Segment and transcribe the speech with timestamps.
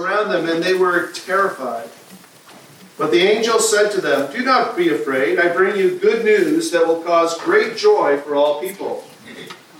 [0.00, 1.88] around them, and they were terrified.
[2.98, 5.38] But the angel said to them, Do not be afraid.
[5.38, 9.04] I bring you good news that will cause great joy for all people.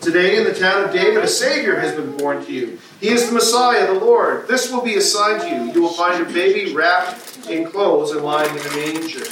[0.00, 2.78] Today in the town of David, a Savior has been born to you.
[3.00, 4.48] He is the Messiah, the Lord.
[4.48, 5.72] This will be a sign to you.
[5.72, 9.24] You will find a baby wrapped in clothes and lying in a manger.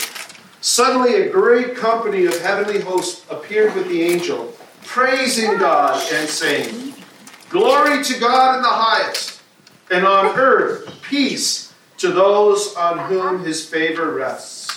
[0.62, 4.54] Suddenly, a great company of heavenly hosts appeared with the angel,
[4.84, 6.94] praising God and saying,
[7.50, 9.41] Glory to God in the highest,
[9.92, 14.68] and on earth peace to those on whom his favor rests.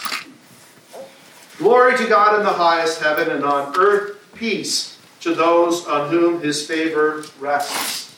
[1.58, 6.42] Glory to God in the highest heaven, and on earth peace to those on whom
[6.42, 8.14] his favor rests.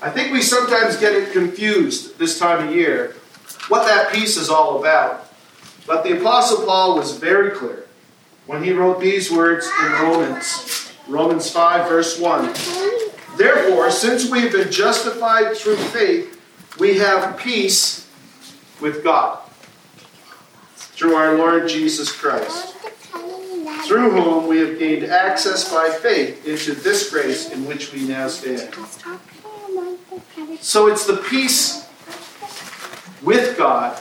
[0.00, 3.14] I think we sometimes get it confused this time of year
[3.68, 5.30] what that peace is all about.
[5.86, 7.86] But the Apostle Paul was very clear
[8.46, 12.54] when he wrote these words in Romans, Romans 5, verse 1.
[13.36, 16.37] Therefore, since we've been justified through faith,
[16.78, 18.08] we have peace
[18.80, 19.40] with God
[20.76, 22.74] through our Lord Jesus Christ
[23.88, 28.28] through whom we have gained access by faith into this grace in which we now
[28.28, 28.74] stand.
[30.60, 31.88] So it's the peace
[33.22, 33.98] with God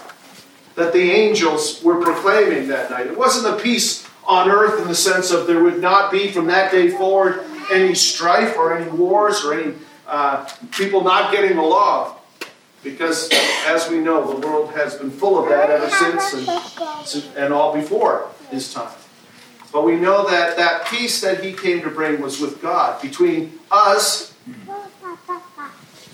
[0.75, 3.07] that the angels were proclaiming that night.
[3.07, 6.47] It wasn't the peace on earth in the sense of there would not be from
[6.47, 9.73] that day forward any strife or any wars or any
[10.05, 12.16] uh, people not getting along.
[12.91, 13.29] Because,
[13.65, 17.73] as we know, the world has been full of that ever since and, and all
[17.73, 18.93] before his time.
[19.71, 23.59] But we know that that peace that he came to bring was with God, between
[23.69, 24.33] us,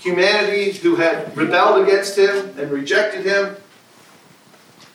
[0.00, 3.56] humanity who had rebelled against him and rejected him,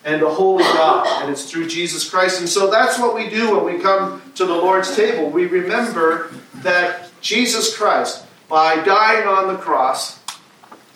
[0.04, 1.22] and the holy God.
[1.22, 2.40] And it's through Jesus Christ.
[2.40, 5.28] And so that's what we do when we come to the Lord's table.
[5.28, 10.19] We remember that Jesus Christ, by dying on the cross,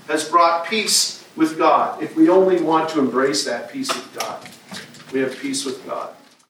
[0.09, 2.03] has brought peace with God.
[2.03, 4.49] If we only want to embrace that peace with God,
[5.13, 6.15] we have peace with God.